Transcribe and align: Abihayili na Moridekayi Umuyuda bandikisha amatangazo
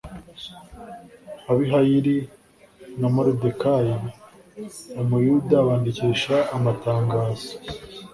Abihayili 1.51 2.17
na 2.99 3.07
Moridekayi 3.13 3.95
Umuyuda 5.01 5.55
bandikisha 5.67 6.35
amatangazo 6.55 7.51